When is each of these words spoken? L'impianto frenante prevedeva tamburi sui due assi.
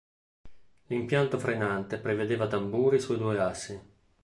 L'impianto 0.87 1.37
frenante 1.37 1.99
prevedeva 1.99 2.47
tamburi 2.47 2.99
sui 2.99 3.17
due 3.17 3.39
assi. 3.39 3.79